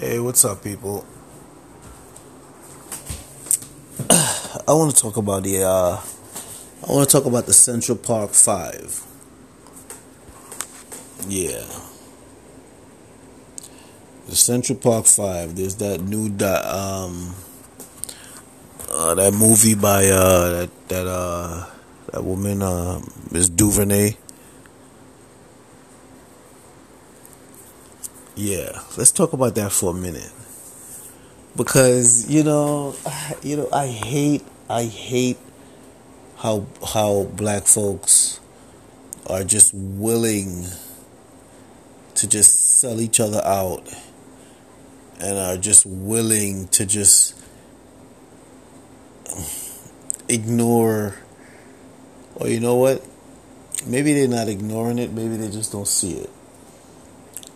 Hey, 0.00 0.18
what's 0.18 0.42
up, 0.46 0.64
people? 0.64 1.04
I 4.10 4.72
want 4.72 4.94
to 4.94 5.00
talk 5.00 5.18
about 5.18 5.42
the. 5.42 5.64
Uh, 5.64 6.00
I 6.88 6.92
want 6.92 7.08
to 7.08 7.12
talk 7.16 7.26
about 7.26 7.44
the 7.44 7.52
Central 7.52 7.98
Park 7.98 8.30
Five. 8.30 9.04
Yeah, 11.28 11.66
the 14.26 14.34
Central 14.34 14.78
Park 14.78 15.04
Five. 15.04 15.56
There's 15.56 15.76
that 15.76 16.00
new 16.00 16.30
that 16.38 16.64
um, 16.64 17.34
uh, 18.90 19.14
that 19.14 19.34
movie 19.34 19.74
by 19.74 20.06
uh, 20.06 20.50
that 20.52 20.88
that 20.88 21.06
uh, 21.06 21.66
that 22.12 22.24
woman 22.24 22.62
uh, 22.62 23.02
Miss 23.30 23.50
DuVernay. 23.50 24.16
Yeah, 28.34 28.80
let's 28.96 29.12
talk 29.12 29.34
about 29.34 29.56
that 29.56 29.72
for 29.72 29.90
a 29.90 29.94
minute. 29.94 30.32
Because 31.54 32.30
you 32.30 32.42
know, 32.42 32.94
you 33.42 33.58
know, 33.58 33.68
I 33.70 33.88
hate, 33.88 34.42
I 34.70 34.84
hate 34.84 35.36
how 36.38 36.66
how 36.94 37.24
black 37.24 37.64
folks 37.64 38.40
are 39.26 39.44
just 39.44 39.74
willing 39.74 40.64
to 42.14 42.26
just 42.26 42.78
sell 42.80 43.02
each 43.02 43.20
other 43.20 43.42
out 43.44 43.86
and 45.20 45.36
are 45.38 45.58
just 45.58 45.84
willing 45.84 46.68
to 46.68 46.86
just 46.86 47.38
ignore 50.30 51.16
or 52.36 52.48
you 52.48 52.60
know 52.60 52.76
what? 52.76 53.04
Maybe 53.86 54.14
they're 54.14 54.26
not 54.26 54.48
ignoring 54.48 54.98
it. 54.98 55.12
Maybe 55.12 55.36
they 55.36 55.50
just 55.50 55.70
don't 55.70 55.86
see 55.86 56.12
it 56.12 56.30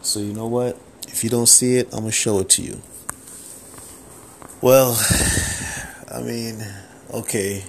so 0.06 0.20
you 0.20 0.32
know 0.32 0.46
what? 0.46 0.78
If 1.08 1.24
you 1.24 1.30
don't 1.30 1.48
see 1.48 1.76
it, 1.76 1.88
I'm 1.92 2.00
gonna 2.00 2.12
show 2.12 2.38
it 2.38 2.48
to 2.50 2.62
you. 2.62 2.80
Well, 4.62 4.92
I 6.14 6.22
mean, 6.22 6.64
okay. 7.12 7.64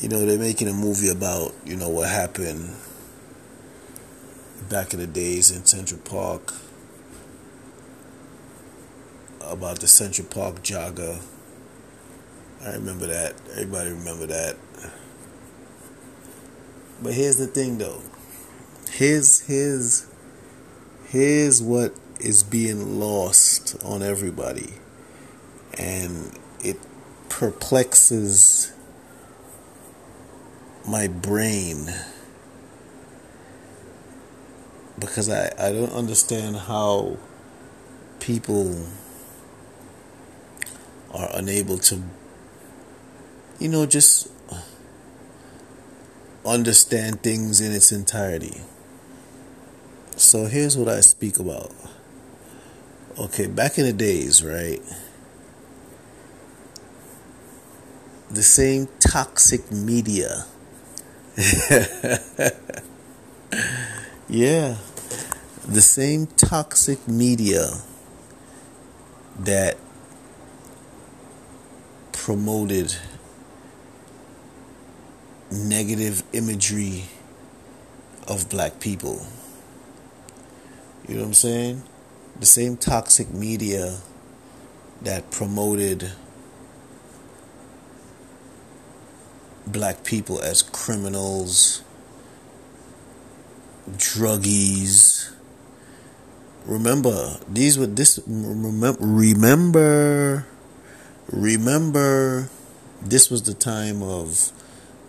You 0.00 0.08
know, 0.08 0.26
they're 0.26 0.38
making 0.38 0.68
a 0.68 0.72
movie 0.72 1.08
about, 1.08 1.54
you 1.64 1.76
know, 1.76 1.88
what 1.88 2.08
happened 2.08 2.74
back 4.68 4.92
in 4.92 4.98
the 4.98 5.06
days 5.06 5.52
in 5.52 5.64
Central 5.64 6.00
Park 6.00 6.52
about 9.40 9.78
the 9.78 9.86
Central 9.86 10.26
Park 10.26 10.64
jogger. 10.64 11.22
I 12.60 12.72
remember 12.72 13.06
that. 13.06 13.34
Everybody 13.52 13.90
remember 13.90 14.26
that. 14.26 14.56
But 17.00 17.14
here's 17.14 17.36
the 17.36 17.46
thing 17.46 17.78
though. 17.78 18.00
Here's 18.90 19.40
his 19.40 20.08
here's 21.14 21.62
what 21.62 21.94
is 22.18 22.42
being 22.42 22.98
lost 22.98 23.76
on 23.84 24.02
everybody. 24.02 24.74
And 25.78 26.36
it 26.58 26.76
perplexes 27.28 28.72
my 30.88 31.06
brain. 31.06 31.86
Because 34.98 35.30
I, 35.30 35.52
I 35.56 35.70
don't 35.70 35.92
understand 35.92 36.56
how 36.56 37.16
people 38.18 38.84
are 41.12 41.30
unable 41.32 41.78
to 41.78 42.02
you 43.60 43.68
know 43.68 43.86
just 43.86 44.28
understand 46.44 47.22
things 47.22 47.60
in 47.60 47.70
its 47.70 47.92
entirety 47.92 48.62
so 50.16 50.46
here's 50.46 50.76
what 50.76 50.88
I 50.88 51.00
speak 51.00 51.38
about. 51.38 51.72
Okay, 53.18 53.46
back 53.46 53.78
in 53.78 53.86
the 53.86 53.92
days, 53.92 54.44
right? 54.44 54.80
The 58.30 58.42
same 58.42 58.88
toxic 58.98 59.70
media. 59.70 60.46
yeah. 64.28 64.76
The 65.66 65.80
same 65.80 66.26
toxic 66.26 67.06
media 67.08 67.66
that 69.38 69.76
promoted 72.12 72.94
negative 75.50 76.22
imagery 76.32 77.04
of 78.28 78.48
black 78.48 78.80
people 78.80 79.26
you 81.08 81.14
know 81.16 81.20
what 81.20 81.28
I'm 81.28 81.34
saying? 81.34 81.82
The 82.40 82.46
same 82.46 82.76
toxic 82.76 83.32
media 83.32 83.98
that 85.02 85.30
promoted 85.30 86.12
black 89.66 90.04
people 90.04 90.40
as 90.40 90.62
criminals, 90.62 91.82
druggies. 93.90 95.30
Remember, 96.64 97.36
these 97.48 97.78
were 97.78 97.86
this 97.86 98.18
remember 98.26 98.96
remember 99.00 100.46
remember 101.30 102.48
this 103.02 103.30
was 103.30 103.42
the 103.42 103.54
time 103.54 104.02
of 104.02 104.52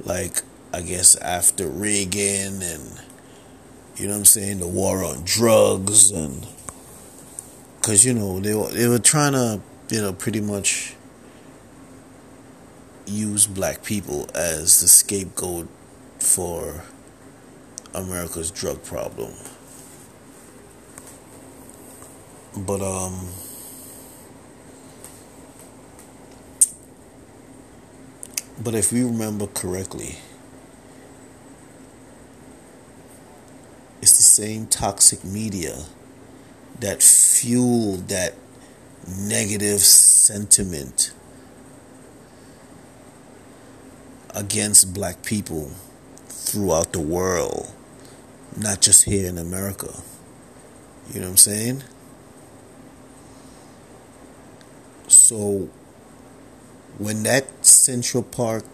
like 0.03 0.41
I 0.73 0.81
guess 0.81 1.15
after 1.17 1.67
Reagan 1.67 2.61
and 2.61 3.01
you 3.97 4.07
know 4.07 4.13
what 4.13 4.19
I'm 4.19 4.25
saying? 4.25 4.59
The 4.59 4.67
war 4.67 5.03
on 5.03 5.23
drugs 5.23 6.11
and 6.11 6.45
because 7.77 8.05
you 8.05 8.13
know 8.13 8.39
they 8.39 8.53
were 8.53 8.69
they 8.69 8.87
were 8.87 8.99
trying 8.99 9.33
to 9.33 9.61
you 9.89 10.01
know 10.01 10.11
pretty 10.11 10.41
much 10.41 10.95
use 13.05 13.47
black 13.47 13.83
people 13.83 14.27
as 14.35 14.81
the 14.81 14.87
scapegoat 14.87 15.69
for 16.19 16.83
America's 17.93 18.51
drug 18.51 18.83
problem. 18.83 19.33
But 22.57 22.81
um 22.81 23.29
but 28.61 28.73
if 28.73 28.91
we 28.91 29.03
remember 29.03 29.47
correctly 29.47 30.17
same 34.35 34.67
toxic 34.67 35.23
media 35.23 35.85
that 36.81 37.01
fueled 37.01 38.09
that 38.09 38.33
negative 39.07 39.79
sentiment 39.79 41.13
against 44.33 44.93
black 44.93 45.23
people 45.23 45.71
throughout 46.27 46.91
the 46.91 46.99
world, 46.99 47.71
not 48.57 48.81
just 48.81 49.05
here 49.05 49.29
in 49.29 49.37
America. 49.37 49.93
You 51.13 51.21
know 51.21 51.27
what 51.27 51.31
I'm 51.31 51.37
saying? 51.37 51.83
So, 55.07 55.69
when 56.97 57.23
that 57.23 57.65
Central 57.65 58.23
Park 58.23 58.65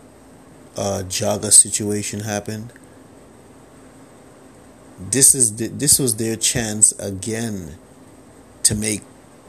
uh, 0.76 1.04
situation 1.08 2.22
happened, 2.22 2.74
this 5.10 5.34
is 5.36 5.56
the, 5.56 5.68
this 5.68 6.00
was 6.00 6.16
their 6.18 6.36
chance 6.36 6.92
again 7.00 7.76
to 8.64 8.76
make 8.76 9.02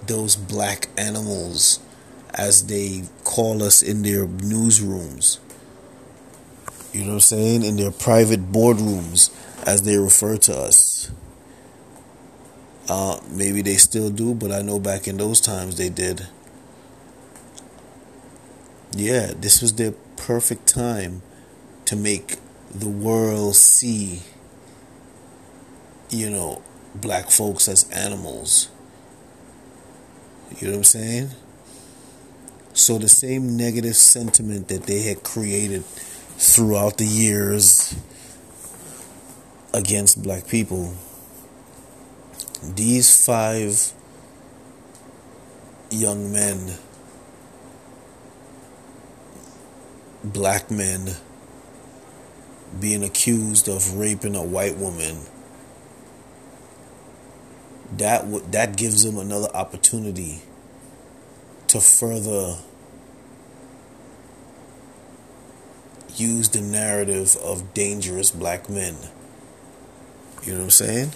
those 0.07 0.37
black 0.37 0.89
animals 0.97 1.81
as 2.35 2.67
they 2.67 3.05
call 3.25 3.63
us 3.63 3.83
in 3.83 4.03
their 4.03 4.27
newsrooms. 4.27 5.39
You 6.93 7.03
know 7.03 7.07
what 7.09 7.15
I'm 7.15 7.21
saying? 7.21 7.65
In 7.65 7.77
their 7.77 7.91
private 7.91 8.53
boardrooms 8.53 9.31
as 9.67 9.83
they 9.83 9.97
refer 9.97 10.37
to 10.39 10.57
us. 10.57 11.11
Uh, 12.89 13.21
maybe 13.31 13.63
they 13.63 13.77
still 13.77 14.11
do 14.11 14.35
but 14.35 14.51
I 14.51 14.61
know 14.61 14.79
back 14.79 15.07
in 15.07 15.17
those 15.17 15.41
times 15.41 15.77
they 15.77 15.89
did. 15.89 16.27
Yeah 18.95 19.33
this 19.37 19.63
was 19.63 19.75
their 19.75 19.93
perfect 20.17 20.67
time 20.67 21.23
to 21.85 21.97
make 21.97 22.39
the 22.75 22.89
world 22.89 23.55
see 23.55 24.23
you 26.13 26.29
know, 26.29 26.63
black 26.95 27.31
folks 27.31 27.69
as 27.69 27.89
animals. 27.91 28.69
You 30.59 30.67
know 30.67 30.73
what 30.75 30.79
I'm 30.79 30.85
saying? 30.85 31.31
So 32.75 32.99
the 32.99 33.09
same 33.09 33.57
negative 33.57 33.97
sentiment 33.97 34.69
that 34.69 34.85
they 34.85 35.03
had 35.03 35.23
created 35.23 35.85
throughout 35.85 36.99
the 36.99 37.07
years 37.07 37.97
against 39.73 40.23
black 40.23 40.47
people, 40.47 40.95
these 42.63 43.25
five 43.25 43.93
young 45.91 46.31
men, 46.31 46.75
black 50.23 50.71
men, 50.71 51.17
being 52.79 53.03
accused 53.03 53.69
of 53.69 53.97
raping 53.97 54.35
a 54.35 54.43
white 54.43 54.77
woman 54.77 55.27
that 57.99 58.23
w- 58.23 58.45
that 58.51 58.77
gives 58.77 59.05
them 59.05 59.19
another 59.19 59.49
opportunity 59.55 60.43
to 61.69 61.81
further 61.81 62.57
use 66.17 66.49
the 66.51 66.61
narrative 66.61 67.37
of 67.37 67.73
dangerous 67.75 68.31
black 68.31 68.69
men. 68.69 68.97
You 70.45 70.53
know 70.53 70.59
what 70.59 70.65
I'm 70.65 70.71
saying? 70.71 71.13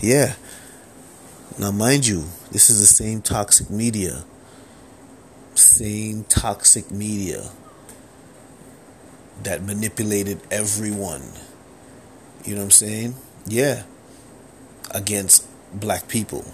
Yeah. 0.00 0.34
Now, 1.58 1.72
mind 1.72 2.06
you, 2.06 2.24
this 2.52 2.70
is 2.70 2.80
the 2.80 2.86
same 2.86 3.22
toxic 3.22 3.70
media. 3.70 4.24
Same 5.54 6.24
toxic 6.24 6.90
media 6.90 7.50
that 9.42 9.62
manipulated 9.62 10.40
everyone. 10.50 11.22
You 12.44 12.54
know 12.54 12.60
what 12.60 12.64
I'm 12.66 12.70
saying? 12.70 13.14
Yeah. 13.46 13.82
Against 14.92 15.47
black 15.72 16.08
people. 16.08 16.44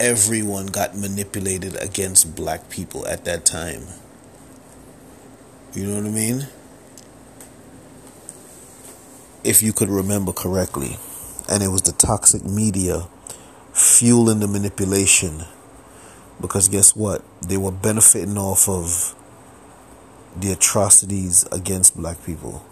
Everyone 0.00 0.66
got 0.66 0.96
manipulated 0.96 1.76
against 1.80 2.34
black 2.34 2.68
people 2.68 3.06
at 3.06 3.24
that 3.24 3.44
time. 3.44 3.82
You 5.74 5.86
know 5.86 5.96
what 5.96 6.06
I 6.06 6.10
mean? 6.10 6.46
If 9.42 9.62
you 9.62 9.72
could 9.72 9.88
remember 9.88 10.32
correctly. 10.32 10.98
And 11.48 11.62
it 11.62 11.68
was 11.68 11.82
the 11.82 11.92
toxic 11.92 12.44
media 12.44 13.08
fueling 13.72 14.40
the 14.40 14.48
manipulation. 14.48 15.44
Because 16.40 16.68
guess 16.68 16.96
what? 16.96 17.22
They 17.46 17.56
were 17.56 17.72
benefiting 17.72 18.38
off 18.38 18.68
of 18.68 19.14
the 20.36 20.52
atrocities 20.52 21.46
against 21.52 21.96
black 21.96 22.24
people, 22.24 22.64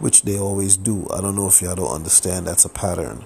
which 0.00 0.22
they 0.22 0.38
always 0.38 0.76
do. 0.76 1.06
I 1.12 1.20
don't 1.20 1.36
know 1.36 1.46
if 1.46 1.62
y'all 1.62 1.76
don't 1.76 1.94
understand 1.94 2.46
that's 2.46 2.64
a 2.64 2.68
pattern. 2.70 3.24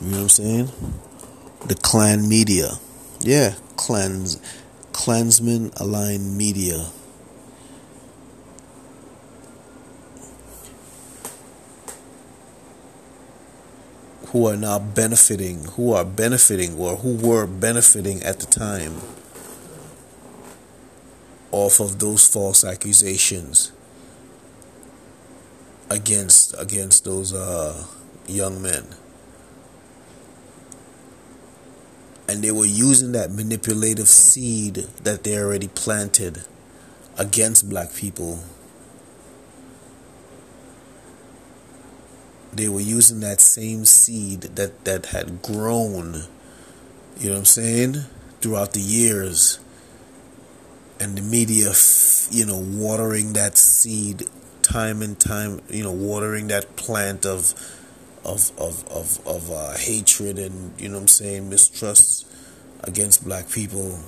You 0.00 0.10
know 0.10 0.16
what 0.16 0.22
I'm 0.22 0.28
saying? 0.30 0.68
The 1.66 1.74
Klan 1.74 2.28
media. 2.28 2.70
Yeah, 3.20 3.54
clans 3.76 4.40
Klansmen 4.92 5.70
aligned 5.76 6.36
media. 6.36 6.86
Who 14.28 14.46
are 14.46 14.56
now 14.56 14.78
benefiting, 14.78 15.64
who 15.64 15.92
are 15.92 16.04
benefiting, 16.04 16.78
or 16.78 16.96
who 16.96 17.14
were 17.16 17.46
benefiting 17.46 18.22
at 18.22 18.40
the 18.40 18.46
time 18.46 19.00
off 21.50 21.80
of 21.80 21.98
those 21.98 22.26
false 22.26 22.62
accusations 22.62 23.72
against 25.90 26.54
against 26.58 27.04
those 27.04 27.32
uh, 27.32 27.86
young 28.26 28.60
men. 28.62 28.84
And 32.28 32.44
they 32.44 32.52
were 32.52 32.66
using 32.66 33.12
that 33.12 33.30
manipulative 33.30 34.08
seed 34.08 34.86
that 35.02 35.24
they 35.24 35.38
already 35.38 35.68
planted 35.68 36.44
against 37.16 37.70
black 37.70 37.94
people. 37.94 38.40
They 42.52 42.68
were 42.68 42.80
using 42.80 43.20
that 43.20 43.40
same 43.40 43.86
seed 43.86 44.42
that, 44.42 44.84
that 44.84 45.06
had 45.06 45.42
grown, 45.42 46.24
you 47.18 47.28
know 47.28 47.34
what 47.34 47.38
I'm 47.38 47.44
saying, 47.44 47.96
throughout 48.40 48.72
the 48.72 48.80
years. 48.80 49.58
And 51.00 51.16
the 51.16 51.22
media, 51.22 51.72
you 52.30 52.44
know, 52.44 52.58
watering 52.58 53.34
that 53.34 53.56
seed 53.56 54.24
time 54.68 55.00
and 55.00 55.18
time, 55.18 55.60
you 55.70 55.82
know, 55.82 55.92
watering 55.92 56.48
that 56.48 56.76
plant 56.76 57.24
of 57.24 57.54
of 58.24 58.52
of 58.58 58.86
of, 58.88 59.26
of 59.26 59.50
uh, 59.50 59.76
hatred 59.76 60.38
and 60.38 60.78
you 60.78 60.88
know 60.88 60.98
I'm 60.98 61.08
saying 61.08 61.48
mistrust 61.48 62.26
against 62.84 63.24
black 63.24 63.50
people. 63.50 63.98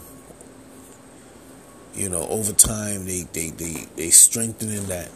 You 1.94 2.08
know, 2.08 2.26
over 2.28 2.52
time 2.52 3.06
they 3.06 3.22
they 3.32 3.50
they 3.50 3.86
they 3.96 4.10
strengthening 4.10 4.86
that. 4.86 5.10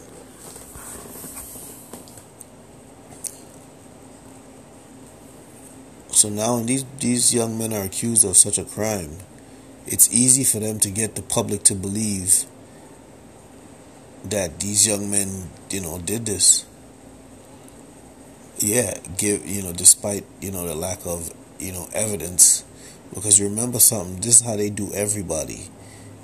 So 6.10 6.30
now 6.30 6.60
these 6.60 6.86
these 7.00 7.34
young 7.34 7.58
men 7.58 7.74
are 7.74 7.84
accused 7.84 8.24
of 8.24 8.36
such 8.36 8.56
a 8.56 8.64
crime, 8.64 9.18
it's 9.86 10.10
easy 10.10 10.42
for 10.42 10.58
them 10.58 10.78
to 10.80 10.90
get 10.90 11.16
the 11.16 11.22
public 11.22 11.64
to 11.64 11.74
believe 11.74 12.46
that 14.24 14.60
these 14.60 14.86
young 14.86 15.10
men, 15.10 15.50
you 15.70 15.80
know, 15.80 15.98
did 15.98 16.26
this 16.26 16.66
yeah, 18.58 18.94
give 19.18 19.46
you 19.46 19.62
know, 19.62 19.72
despite 19.72 20.24
you 20.40 20.50
know 20.50 20.66
the 20.66 20.74
lack 20.74 21.04
of 21.06 21.32
you 21.58 21.72
know 21.72 21.88
evidence, 21.92 22.64
because 23.12 23.38
you 23.38 23.48
remember 23.48 23.78
something. 23.78 24.20
This 24.20 24.40
is 24.40 24.46
how 24.46 24.56
they 24.56 24.70
do 24.70 24.92
everybody. 24.94 25.68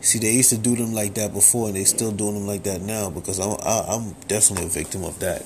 See, 0.01 0.19
they 0.19 0.33
used 0.33 0.51
to 0.51 0.59
do 0.59 0.77
them 0.77 0.95
like 0.95 1.15
that 1.15 1.35
before, 1.35 1.67
and 1.67 1.77
they 1.77 1.85
still 1.85 2.13
doing 2.13 2.35
them 2.35 2.47
like 2.47 2.63
that 2.65 2.81
now. 2.81 3.11
Because 3.11 3.39
I'm 3.39 3.57
I, 3.63 3.95
I'm 3.95 4.13
definitely 4.29 4.67
a 4.67 4.69
victim 4.69 5.05
of 5.05 5.19
that. 5.21 5.45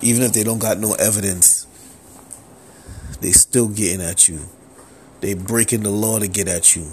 Even 0.00 0.22
if 0.22 0.32
they 0.32 0.44
don't 0.44 0.58
got 0.58 0.78
no 0.78 0.94
evidence, 0.94 1.66
they 3.20 3.32
still 3.32 3.68
getting 3.68 4.04
at 4.04 4.28
you. 4.28 4.40
They 5.20 5.34
breaking 5.34 5.82
the 5.82 5.90
law 5.90 6.18
to 6.18 6.28
get 6.28 6.48
at 6.48 6.76
you. 6.76 6.86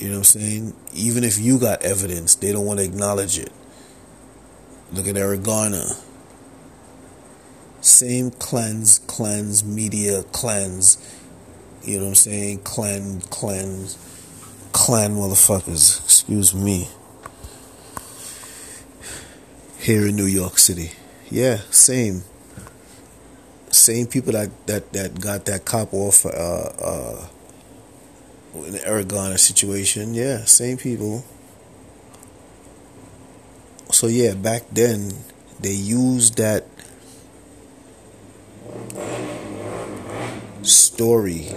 You 0.00 0.08
know 0.08 0.14
what 0.14 0.18
I'm 0.18 0.24
saying? 0.24 0.74
Even 0.94 1.22
if 1.22 1.38
you 1.38 1.60
got 1.60 1.82
evidence, 1.82 2.34
they 2.34 2.50
don't 2.52 2.66
want 2.66 2.80
to 2.80 2.84
acknowledge 2.84 3.38
it. 3.38 3.52
Look 4.92 5.06
at 5.06 5.16
Eric 5.16 5.44
Garner 5.44 5.86
same 7.80 8.30
cleanse, 8.30 8.98
cleanse, 9.00 9.64
media 9.64 10.22
cleanse. 10.24 10.98
You 11.82 11.98
know 11.98 12.04
what 12.04 12.08
I'm 12.10 12.14
saying? 12.14 12.58
Klan, 12.60 13.22
cleanse, 13.30 13.96
Klan 14.72 15.16
motherfuckers. 15.16 16.04
Excuse 16.04 16.54
me. 16.54 16.88
Here 19.78 20.06
in 20.06 20.16
New 20.16 20.26
York 20.26 20.58
City. 20.58 20.92
Yeah, 21.30 21.58
same. 21.70 22.22
Same 23.70 24.06
people 24.06 24.32
that, 24.32 24.50
that, 24.66 24.92
that 24.92 25.20
got 25.20 25.46
that 25.46 25.64
cop 25.64 25.94
off 25.94 26.26
uh, 26.26 26.28
uh, 26.28 27.26
in 28.54 28.72
the 28.72 28.86
Eric 28.86 29.10
situation. 29.38 30.14
Yeah, 30.14 30.44
same 30.44 30.76
people. 30.76 31.24
So 33.90 34.06
yeah, 34.06 34.34
back 34.34 34.62
then 34.70 35.12
they 35.60 35.72
used 35.72 36.36
that 36.38 36.64
story. 40.62 41.48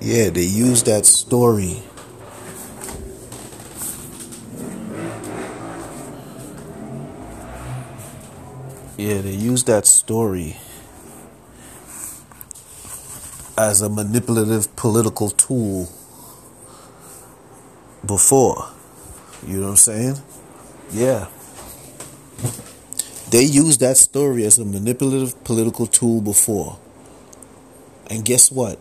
Yeah, 0.00 0.30
they 0.30 0.42
used 0.42 0.86
that 0.86 1.06
story. 1.06 1.82
Yeah, 8.98 9.20
they 9.20 9.34
use 9.34 9.64
that 9.64 9.86
story 9.86 10.56
as 13.56 13.82
a 13.82 13.88
manipulative 13.88 14.74
political 14.76 15.30
tool 15.30 15.88
before. 18.04 18.68
You 19.46 19.58
know 19.58 19.64
what 19.64 19.70
I'm 19.70 19.76
saying? 19.76 20.16
Yeah. 20.92 21.28
They 23.30 23.42
used 23.42 23.80
that 23.80 23.96
story 23.96 24.44
as 24.44 24.58
a 24.58 24.64
manipulative 24.64 25.42
political 25.44 25.86
tool 25.86 26.20
before. 26.20 26.78
And 28.08 28.24
guess 28.24 28.52
what? 28.52 28.78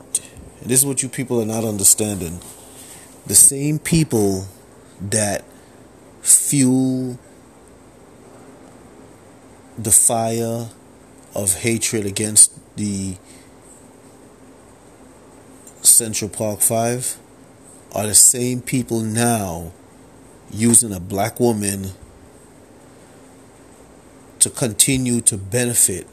And 0.60 0.70
this 0.70 0.82
is 0.82 0.86
what 0.86 1.02
you 1.02 1.10
people 1.10 1.42
are 1.42 1.46
not 1.46 1.64
understanding. 1.64 2.40
The 3.28 3.36
same 3.36 3.80
people 3.80 4.46
that 5.00 5.46
fuel 6.22 7.18
the 9.78 9.92
fire 9.92 10.70
of 11.34 11.56
hatred 11.56 12.06
against 12.06 12.52
the 12.76 13.16
Central 15.92 16.30
Park 16.30 16.62
Five 16.62 17.18
are 17.94 18.08
the 18.08 18.16
same 18.16 18.62
people 18.62 19.02
now 19.02 19.74
using 20.50 20.94
a 20.94 21.00
black 21.00 21.40
woman 21.40 21.92
to 24.40 24.50
continue 24.50 25.22
to 25.22 25.38
benefit 25.38 26.08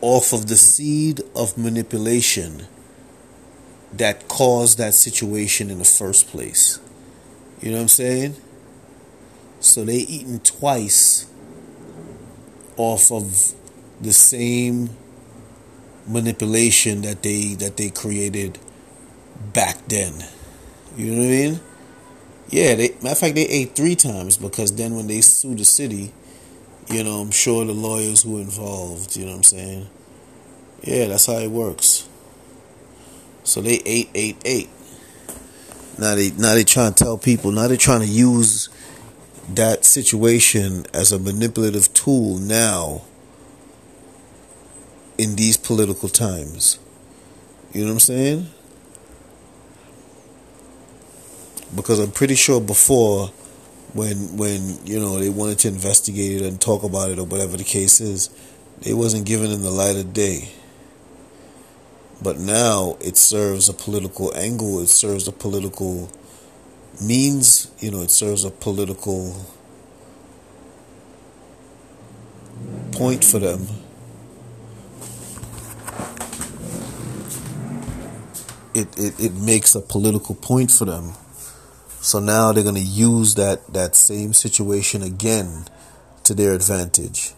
off 0.00 0.32
of 0.32 0.48
the 0.48 0.56
seed 0.56 1.20
of 1.34 1.56
manipulation 1.56 2.66
that 3.92 4.28
caused 4.28 4.78
that 4.78 4.94
situation 4.94 5.70
in 5.70 5.78
the 5.78 5.84
first 5.84 6.28
place. 6.28 6.80
You 7.60 7.70
know 7.70 7.76
what 7.76 7.82
I'm 7.82 7.88
saying? 7.88 8.36
So 9.60 9.84
they 9.84 9.96
eaten 9.96 10.40
twice 10.40 11.26
off 12.76 13.10
of 13.10 13.54
the 14.00 14.12
same 14.12 14.90
manipulation 16.06 17.02
that 17.02 17.22
they 17.22 17.54
that 17.54 17.76
they 17.76 17.90
created 17.90 18.58
back 19.52 19.86
then. 19.88 20.24
You 20.96 21.12
know 21.12 21.18
what 21.18 21.24
I 21.24 21.28
mean? 21.28 21.60
Yeah, 22.48 22.74
they 22.74 22.88
matter 23.02 23.10
of 23.10 23.18
fact 23.18 23.34
they 23.34 23.46
ate 23.46 23.74
three 23.74 23.96
times 23.96 24.36
because 24.36 24.74
then 24.76 24.94
when 24.94 25.08
they 25.08 25.20
sued 25.20 25.58
the 25.58 25.64
city, 25.64 26.12
you 26.88 27.02
know, 27.02 27.20
I'm 27.20 27.30
sure 27.30 27.64
the 27.64 27.72
lawyers 27.72 28.24
were 28.24 28.40
involved, 28.40 29.16
you 29.16 29.24
know 29.24 29.32
what 29.32 29.38
I'm 29.38 29.42
saying? 29.42 29.88
Yeah, 30.82 31.06
that's 31.06 31.26
how 31.26 31.38
it 31.38 31.50
works. 31.50 32.08
So 33.42 33.60
they 33.60 33.80
ate, 33.84 34.10
ate, 34.14 34.36
ate. 34.44 34.70
Now 35.98 36.14
they 36.14 36.30
now 36.30 36.54
they 36.54 36.64
trying 36.64 36.94
to 36.94 37.04
tell 37.04 37.18
people, 37.18 37.50
now 37.50 37.68
they're 37.68 37.76
trying 37.76 38.00
to 38.00 38.06
use 38.06 38.68
that 39.54 39.84
situation 39.84 40.86
as 40.92 41.12
a 41.12 41.18
manipulative 41.18 41.92
tool 41.94 42.38
now 42.38 43.02
in 45.18 45.36
these 45.36 45.56
political 45.56 46.08
times. 46.08 46.78
You 47.72 47.82
know 47.82 47.88
what 47.88 47.92
I'm 47.94 48.00
saying? 48.00 48.46
Because 51.74 51.98
I'm 51.98 52.12
pretty 52.12 52.34
sure 52.34 52.60
before 52.60 53.28
when 53.92 54.36
when 54.36 54.78
you 54.84 55.00
know 55.00 55.18
they 55.18 55.30
wanted 55.30 55.58
to 55.60 55.68
investigate 55.68 56.40
it 56.40 56.46
and 56.46 56.60
talk 56.60 56.82
about 56.82 57.10
it 57.10 57.18
or 57.18 57.24
whatever 57.24 57.56
the 57.56 57.64
case 57.64 58.00
is, 58.00 58.30
they 58.82 58.94
wasn't 58.94 59.26
given 59.26 59.50
in 59.50 59.62
the 59.62 59.70
light 59.70 59.96
of 59.96 60.12
day. 60.12 60.50
But 62.22 62.38
now 62.38 62.96
it 63.00 63.16
serves 63.16 63.68
a 63.68 63.74
political 63.74 64.34
angle, 64.34 64.80
it 64.80 64.88
serves 64.88 65.28
a 65.28 65.32
political 65.32 66.10
means, 67.02 67.70
you 67.78 67.90
know, 67.90 68.00
it 68.02 68.10
serves 68.10 68.44
a 68.44 68.50
political 68.50 69.46
point 72.92 73.22
for 73.22 73.38
them. 73.38 73.66
It, 78.76 78.98
it, 78.98 79.18
it 79.18 79.32
makes 79.32 79.74
a 79.74 79.80
political 79.80 80.34
point 80.34 80.70
for 80.70 80.84
them. 80.84 81.14
So 82.02 82.20
now 82.20 82.52
they're 82.52 82.62
going 82.62 82.74
to 82.74 82.80
use 82.80 83.34
that, 83.36 83.72
that 83.72 83.96
same 83.96 84.34
situation 84.34 85.02
again 85.02 85.64
to 86.24 86.34
their 86.34 86.52
advantage. 86.52 87.32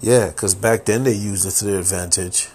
Yeah, 0.00 0.28
because 0.28 0.54
back 0.54 0.86
then 0.86 1.04
they 1.04 1.12
used 1.12 1.46
it 1.46 1.50
to 1.58 1.64
their 1.66 1.80
advantage. 1.80 2.48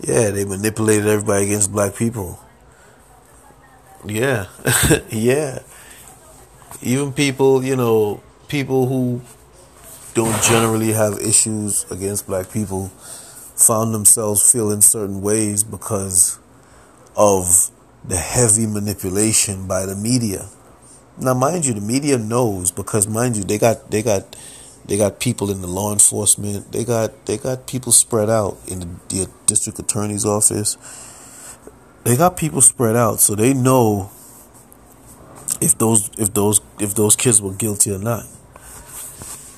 Yeah, 0.00 0.30
they 0.30 0.44
manipulated 0.44 1.06
everybody 1.06 1.44
against 1.44 1.70
black 1.70 1.94
people. 1.94 2.40
Yeah, 4.04 4.46
yeah. 5.10 5.60
Even 6.82 7.12
people, 7.12 7.62
you 7.64 7.76
know, 7.76 8.20
people 8.48 8.88
who 8.88 9.22
don't 10.14 10.42
generally 10.42 10.92
have 10.92 11.20
issues 11.20 11.90
against 11.90 12.26
black 12.26 12.50
people 12.50 12.88
found 13.56 13.94
themselves 13.94 14.50
feeling 14.50 14.80
certain 14.80 15.22
ways 15.22 15.62
because 15.62 16.38
of 17.16 17.70
the 18.04 18.16
heavy 18.16 18.66
manipulation 18.66 19.66
by 19.66 19.86
the 19.86 19.96
media. 19.96 20.48
Now, 21.18 21.34
mind 21.34 21.64
you, 21.64 21.74
the 21.74 21.80
media 21.80 22.18
knows 22.18 22.70
because, 22.72 23.06
mind 23.06 23.36
you, 23.36 23.44
they 23.44 23.58
got 23.58 23.90
they 23.90 24.02
got 24.02 24.36
they 24.86 24.96
got 24.98 25.20
people 25.20 25.50
in 25.50 25.60
the 25.60 25.66
law 25.66 25.92
enforcement. 25.92 26.72
They 26.72 26.84
got 26.84 27.26
they 27.26 27.38
got 27.38 27.66
people 27.66 27.92
spread 27.92 28.28
out 28.28 28.58
in 28.66 28.80
the, 28.80 28.86
the 29.08 29.30
district 29.46 29.78
attorney's 29.78 30.26
office. 30.26 30.76
They 32.04 32.16
got 32.16 32.36
people 32.36 32.60
spread 32.60 32.96
out, 32.96 33.20
so 33.20 33.34
they 33.34 33.54
know 33.54 34.10
if 35.60 35.78
those 35.78 36.10
if 36.18 36.34
those 36.34 36.60
if 36.78 36.94
those 36.94 37.16
kids 37.16 37.40
were 37.40 37.54
guilty 37.54 37.92
or 37.92 37.98
not. 37.98 38.24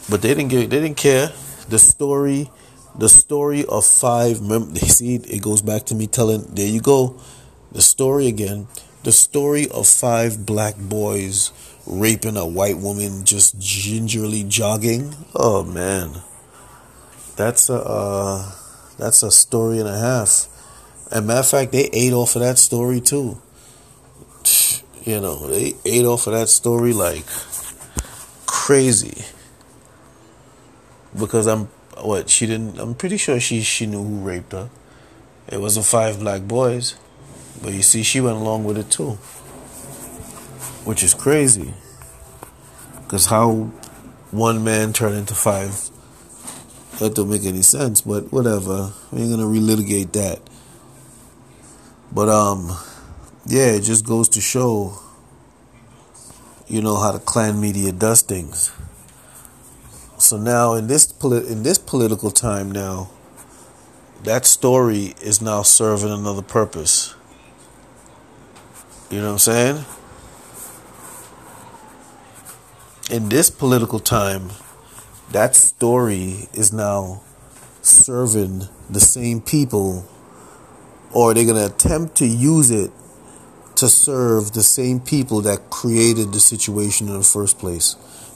But 0.09 0.23
they 0.23 0.29
didn't 0.29 0.49
get 0.49 0.71
they 0.71 0.81
didn't 0.81 0.97
care. 0.97 1.33
The 1.69 1.79
story, 1.81 2.51
the 2.97 3.09
story 3.09 3.65
of 3.65 3.85
five. 3.85 4.41
Mem- 4.41 4.77
see, 4.77 5.17
it 5.17 5.43
goes 5.43 5.63
back 5.63 5.87
to 5.87 5.95
me 5.97 6.07
telling. 6.07 6.43
There 6.55 6.69
you 6.69 6.81
go, 6.81 7.21
the 7.73 7.83
story 7.83 8.27
again. 8.27 8.69
The 9.03 9.13
story 9.13 9.69
of 9.71 9.87
five 9.87 10.45
black 10.45 10.77
boys 10.77 11.53
raping 11.87 12.37
a 12.37 12.47
white 12.47 12.79
woman 12.79 13.25
just 13.25 13.59
gingerly 13.59 14.43
jogging. 14.45 15.15
Oh 15.35 15.63
man, 15.63 16.23
that's 17.37 17.71
a 17.71 17.81
uh, 17.81 18.53
that's 18.99 19.23
a 19.23 19.31
story 19.31 19.79
and 19.79 19.89
a 19.89 19.99
half. 19.99 20.49
And 21.13 21.27
matter 21.27 21.41
of 21.41 21.49
fact, 21.49 21.73
they 21.73 21.89
ate 21.93 22.13
off 22.13 22.35
of 22.35 22.43
that 22.43 22.59
story 22.59 23.01
too. 23.01 23.41
You 25.05 25.21
know, 25.21 25.47
they 25.47 25.75
ate 25.85 26.05
off 26.05 26.27
of 26.27 26.33
that 26.33 26.49
story 26.49 26.93
like 26.93 27.27
crazy. 28.47 29.25
Because 31.17 31.47
I'm 31.47 31.67
what 32.03 32.29
she 32.29 32.47
didn't. 32.47 32.79
I'm 32.79 32.95
pretty 32.95 33.17
sure 33.17 33.39
she 33.39 33.63
she 33.63 33.87
knew 33.87 34.03
who 34.03 34.27
raped 34.27 34.53
her. 34.53 34.69
It 35.49 35.61
wasn't 35.61 35.87
five 35.87 36.19
black 36.19 36.43
boys, 36.43 36.97
but 37.63 37.73
you 37.73 37.83
see, 37.83 38.03
she 38.03 38.21
went 38.21 38.37
along 38.37 38.65
with 38.65 38.79
it 38.79 38.91
too 38.91 39.19
which 40.87 41.03
is 41.03 41.15
crazy. 41.15 41.75
Because 43.03 43.27
how 43.27 43.73
one 44.31 44.63
man 44.63 44.93
turned 44.93 45.17
into 45.17 45.35
five, 45.35 45.91
that 47.01 47.15
don't 47.15 47.29
make 47.29 47.45
any 47.45 47.63
sense. 47.63 48.01
But 48.01 48.33
whatever, 48.33 48.93
we 49.11 49.23
ain't 49.23 49.31
gonna 49.31 49.43
relitigate 49.43 50.13
that. 50.13 50.41
But 52.13 52.29
um, 52.29 52.71
yeah, 53.47 53.73
it 53.73 53.81
just 53.81 54.07
goes 54.07 54.29
to 54.31 54.41
show, 54.41 54.97
you 56.69 56.81
know, 56.81 56.97
how 56.97 57.13
the 57.13 57.19
Klan 57.19 57.61
media 57.61 57.91
does 57.91 58.23
things. 58.23 58.73
So 60.19 60.39
now 60.39 60.75
in 60.75 60.87
this 60.87 61.07
polit- 61.07 61.47
in 61.47 61.65
this 61.65 61.79
political 61.79 62.31
time 62.31 62.71
now, 62.71 63.11
that 64.23 64.47
story 64.47 65.15
is 65.21 65.43
now 65.43 65.63
serving 65.63 66.13
another 66.13 66.43
purpose. 66.43 67.06
You 69.11 69.19
know 69.19 69.27
what 69.27 69.33
I'm 69.33 69.39
saying? 69.39 69.85
in 73.11 73.29
this 73.29 73.51
political 73.51 74.01
time, 74.01 74.51
that 75.31 75.55
story 75.55 76.49
is 76.53 76.73
now 76.73 77.23
serving 77.83 78.63
the 78.91 79.01
same 79.01 79.41
people, 79.41 80.05
or 81.13 81.35
they're 81.35 81.45
going 81.45 81.57
to 81.57 81.67
attempt 81.67 82.17
to 82.17 82.27
use 82.27 82.71
it 82.71 82.91
to 83.77 83.89
serve 83.89 84.53
the 84.53 84.63
same 84.63 84.99
people 84.99 85.41
that 85.43 85.71
created 85.71 86.33
the 86.33 86.41
situation 86.41 87.09
in 87.09 87.19
the 87.19 87.25
first 87.25 87.59
place 87.59 87.95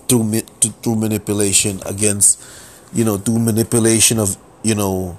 through 0.08 0.40
through 0.82 0.96
manipulation 0.96 1.80
against, 1.86 2.40
you 2.92 3.04
know, 3.04 3.16
through 3.16 3.38
manipulation 3.38 4.18
of 4.18 4.36
you 4.62 4.74
know, 4.74 5.18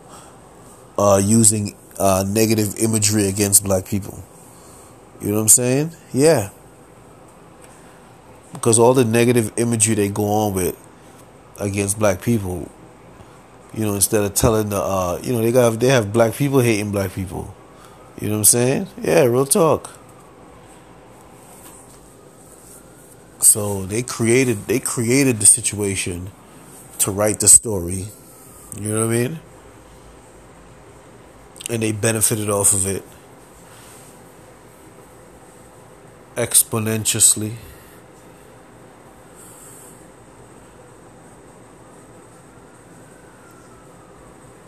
uh, 0.98 1.20
using 1.24 1.76
uh, 1.98 2.24
negative 2.28 2.76
imagery 2.78 3.28
against 3.28 3.64
black 3.64 3.86
people. 3.86 4.24
You 5.22 5.30
know 5.30 5.36
what 5.36 5.42
I'm 5.42 5.48
saying? 5.50 5.92
Yeah 6.14 6.50
because 8.62 8.78
all 8.78 8.94
the 8.94 9.06
negative 9.06 9.52
imagery 9.58 9.96
they 9.96 10.10
go 10.10 10.26
on 10.26 10.54
with 10.54 10.78
against 11.60 11.98
black 11.98 12.22
people, 12.22 12.70
you 13.74 13.86
know, 13.86 13.96
instead 13.96 14.24
of 14.24 14.34
telling 14.34 14.70
the, 14.70 14.78
uh, 14.78 15.20
you 15.24 15.34
know, 15.34 15.42
they 15.42 15.52
got 15.52 15.80
they 15.80 15.88
have 15.88 16.12
black 16.14 16.36
people 16.36 16.60
hating 16.60 16.92
black 16.92 17.14
people. 17.14 17.54
You 18.20 18.28
know 18.28 18.36
what 18.36 18.40
I'm 18.40 18.46
saying? 18.46 18.88
Yeah, 19.02 19.24
real 19.24 19.46
talk. 19.46 19.90
So 23.40 23.86
they 23.86 24.04
created 24.04 24.68
they 24.68 24.80
created 24.80 25.40
the 25.40 25.46
situation 25.46 26.30
to 27.00 27.12
write 27.12 27.40
the 27.40 27.48
story. 27.48 28.06
You 28.80 28.90
know 28.90 29.08
what 29.08 29.16
I 29.16 29.18
mean? 29.18 29.40
And 31.70 31.82
they 31.82 31.92
benefited 31.94 32.50
off 32.50 32.74
of 32.74 32.86
it 32.86 33.04
exponentially. 36.42 37.54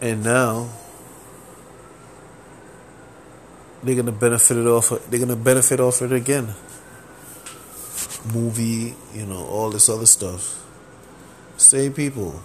and 0.04 0.22
now 0.22 0.68
they're 3.82 3.96
gonna 3.96 4.12
benefit 4.12 4.58
it 4.58 4.68
off. 4.68 4.90
They're 5.10 5.20
gonna 5.20 5.38
benefit 5.38 5.80
off 5.80 6.02
it 6.02 6.12
again. 6.12 6.54
Movie, 8.34 8.96
you 9.14 9.26
know, 9.26 9.46
all 9.46 9.70
this 9.70 9.88
other 9.88 10.06
stuff. 10.06 10.62
Same 11.56 11.94
people, 11.94 12.42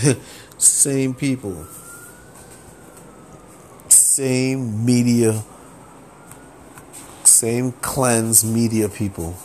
same 0.58 1.12
people, 1.12 1.66
same 3.88 4.82
media, 4.82 5.44
same 7.44 7.72
clans 7.82 8.42
media 8.42 8.88
people. 8.88 9.36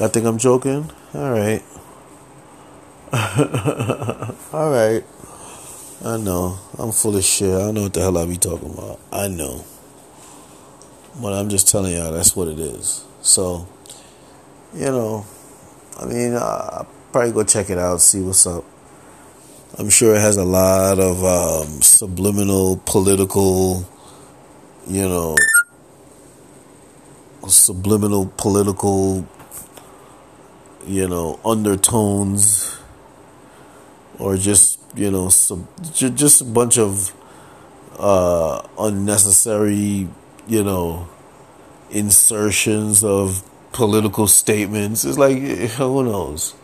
I 0.00 0.08
think 0.08 0.26
I'm 0.26 0.38
joking. 0.38 0.90
All 1.14 1.30
right. 1.30 1.62
all 4.52 4.70
right. 4.72 5.04
I 6.04 6.16
know. 6.16 6.58
I'm 6.76 6.90
full 6.90 7.16
of 7.16 7.22
shit. 7.22 7.54
I 7.54 7.58
don't 7.58 7.74
know 7.74 7.82
what 7.82 7.94
the 7.94 8.00
hell 8.00 8.18
I 8.18 8.26
be 8.26 8.36
talking 8.36 8.72
about. 8.74 8.98
I 9.12 9.28
know. 9.28 9.64
But 11.22 11.34
I'm 11.34 11.48
just 11.48 11.68
telling 11.68 11.94
y'all 11.94 12.12
that's 12.12 12.34
what 12.34 12.48
it 12.48 12.58
is. 12.58 13.04
So, 13.22 13.68
you 14.74 14.86
know, 14.86 15.24
I 15.96 16.06
mean, 16.06 16.34
I'll 16.34 16.88
probably 17.12 17.30
go 17.30 17.44
check 17.44 17.70
it 17.70 17.78
out, 17.78 18.00
see 18.00 18.20
what's 18.20 18.48
up. 18.48 18.64
I'm 19.78 19.90
sure 19.90 20.16
it 20.16 20.20
has 20.20 20.38
a 20.38 20.44
lot 20.44 20.98
of 20.98 21.24
um, 21.24 21.82
subliminal 21.82 22.82
political, 22.84 23.88
you 24.88 25.08
know, 25.08 25.36
subliminal 27.48 28.32
political, 28.36 29.26
you 30.86 31.08
know, 31.08 31.40
undertones, 31.44 32.78
or 34.18 34.36
just 34.36 34.80
you 34.94 35.10
know, 35.10 35.28
some, 35.28 35.68
just 35.92 36.40
a 36.40 36.44
bunch 36.44 36.78
of 36.78 37.14
uh, 37.98 38.66
unnecessary, 38.78 40.08
you 40.48 40.64
know, 40.64 41.08
insertions 41.90 43.04
of 43.04 43.42
political 43.72 44.26
statements. 44.26 45.04
It's 45.04 45.18
like 45.18 45.38
who 45.38 46.04
knows, 46.04 46.54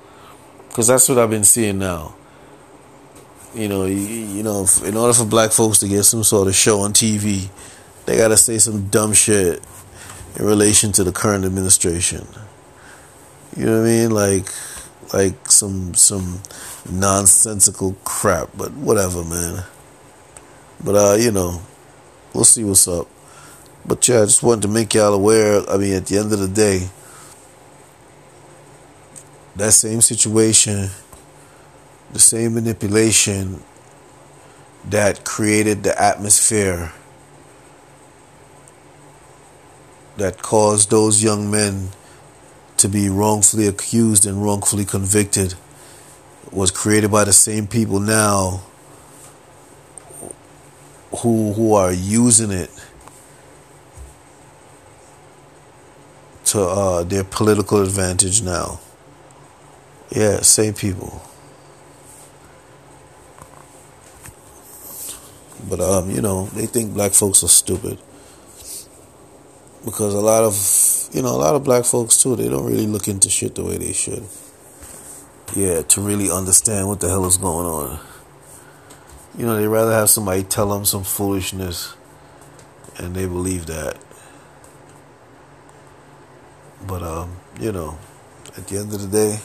because 0.69 0.87
that's 0.87 1.09
what 1.09 1.19
I've 1.19 1.31
been 1.31 1.45
seeing 1.45 1.79
now. 1.79 2.15
You 3.55 3.69
know, 3.69 3.87
you, 3.87 3.97
you 3.97 4.43
know, 4.43 4.67
in 4.85 4.97
order 4.97 5.15
for 5.15 5.25
black 5.25 5.53
folks 5.53 5.79
to 5.79 5.89
get 5.89 6.03
some 6.03 6.25
sort 6.25 6.49
of 6.49 6.55
show 6.55 6.81
on 6.81 6.93
TV, 6.93 7.49
they 8.05 8.17
got 8.17 8.29
to 8.29 8.37
say 8.37 8.59
some 8.59 8.89
dumb 8.89 9.15
shit 9.15 9.63
in 10.37 10.45
relation 10.45 10.93
to 10.93 11.05
the 11.05 11.13
current 11.13 11.45
administration. 11.45 12.27
You 13.57 13.67
know 13.67 13.81
what 13.81 13.87
I 13.87 13.91
mean? 13.91 14.11
Like, 14.11 14.49
like 15.15 15.51
some 15.51 15.95
some 15.95 16.43
nonsensical 16.91 17.97
crap. 18.05 18.51
But 18.57 18.73
whatever, 18.73 19.25
man. 19.25 19.65
But 20.85 20.95
uh, 20.95 21.17
you 21.19 21.31
know, 21.31 21.63
we'll 22.35 22.45
see 22.45 22.65
what's 22.65 22.87
up. 22.87 23.09
But 23.87 24.07
yeah, 24.09 24.23
I 24.23 24.25
just 24.25 24.43
wanted 24.43 24.63
to 24.63 24.69
make 24.69 24.95
y'all 24.95 25.15
aware. 25.15 25.63
I 25.71 25.77
mean, 25.79 25.95
at 25.95 26.07
the 26.07 26.19
end 26.19 26.33
of 26.33 26.41
the 26.41 26.49
day, 26.49 26.89
that 29.55 29.73
same 29.73 30.01
situation, 30.01 30.91
the 32.13 32.19
same 32.19 32.55
manipulation 32.55 33.63
that 34.85 35.25
created 35.25 35.83
the 35.83 36.01
atmosphere 36.01 36.93
that 40.17 40.43
caused 40.43 40.91
those 40.91 41.23
young 41.23 41.51
men 41.51 41.91
to 42.79 42.89
be 42.89 43.09
wrongfully 43.09 43.67
accused 43.67 44.27
and 44.27 44.43
wrongfully 44.43 44.85
convicted 44.85 45.55
was 46.53 46.71
created 46.71 47.11
by 47.11 47.25
the 47.25 47.33
same 47.33 47.67
people 47.67 48.01
now 48.01 48.63
who 51.19 51.53
who 51.53 51.75
are 51.75 51.93
using 51.93 52.51
it 52.51 52.71
to 56.45 56.61
uh, 56.61 57.03
their 57.03 57.25
political 57.25 57.83
advantage 57.83 58.43
now. 58.43 58.81
Yeah, 60.11 60.41
same 60.43 60.75
people. 60.75 61.23
But 65.69 65.81
um, 65.81 66.11
you 66.11 66.21
know, 66.21 66.47
they 66.47 66.67
think 66.67 66.95
black 66.95 67.13
folks 67.13 67.43
are 67.43 67.49
stupid 67.49 67.99
because 69.87 70.15
a 70.15 70.21
lot 70.21 70.43
of 70.43 71.15
you 71.15 71.23
know 71.23 71.35
a 71.35 71.39
lot 71.39 71.55
of 71.55 71.65
black 71.65 71.85
folks 71.85 72.21
too 72.21 72.35
they 72.35 72.49
don't 72.49 72.67
really 72.67 72.89
look 72.89 73.07
into 73.09 73.31
shit 73.31 73.55
the 73.55 73.65
way 73.65 73.79
they 73.79 73.93
should. 73.93 74.25
Yeah 75.55 75.83
to 75.83 76.01
really 76.01 76.29
understand 76.29 76.89
what 76.89 77.01
the 77.01 77.09
hell 77.09 77.25
is 77.25 77.39
going 77.39 77.67
on. 77.67 78.01
You 79.39 79.47
know 79.47 79.57
they 79.57 79.69
rather 79.69 79.93
have 79.93 80.11
somebody 80.11 80.43
tell 80.43 80.69
them 80.69 80.85
some 80.85 81.05
foolishness 81.05 81.95
and 82.99 83.15
they 83.15 83.27
believe 83.27 83.67
that. 83.67 83.97
But 86.87 87.03
um 87.05 87.37
you 87.61 87.71
know 87.71 87.97
at 88.57 88.67
the 88.67 88.79
end 88.79 88.93
of 88.93 89.01
the 89.01 89.09
day 89.09 89.39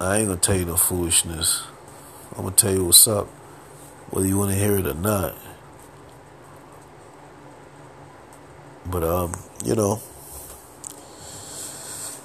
I 0.00 0.18
ain't 0.18 0.28
gonna 0.28 0.40
tell 0.40 0.56
you 0.56 0.64
no 0.64 0.76
foolishness. 0.76 1.62
I'm 2.32 2.42
gonna 2.42 2.56
tell 2.56 2.74
you 2.74 2.84
what's 2.84 3.06
up 3.06 3.28
whether 4.10 4.26
you 4.26 4.38
want 4.38 4.50
to 4.50 4.56
hear 4.56 4.76
it 4.76 4.86
or 4.86 4.94
not 4.94 5.36
But 8.90 9.02
um, 9.02 9.32
you 9.64 9.74
know, 9.74 10.00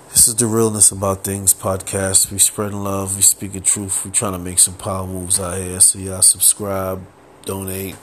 this 0.09 0.27
is 0.27 0.35
the 0.35 0.45
realness 0.45 0.91
about 0.91 1.23
things 1.23 1.53
podcast. 1.53 2.31
We 2.31 2.37
spreading 2.37 2.83
love, 2.83 3.15
we 3.15 3.21
speaking 3.21 3.63
truth. 3.63 4.05
We 4.05 4.11
trying 4.11 4.33
to 4.33 4.39
make 4.39 4.59
some 4.59 4.75
power 4.75 5.07
moves 5.07 5.39
out 5.39 5.57
here. 5.57 5.79
So 5.79 5.99
y'all 5.99 6.21
subscribe, 6.21 7.01
donate, 7.45 7.95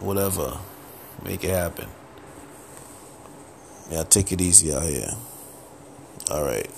whatever, 0.00 0.58
make 1.22 1.44
it 1.44 1.50
happen. 1.50 1.88
Yeah, 3.90 4.04
take 4.04 4.32
it 4.32 4.40
easy 4.40 4.74
out 4.74 4.84
here. 4.84 5.10
All 6.30 6.44
right. 6.44 6.70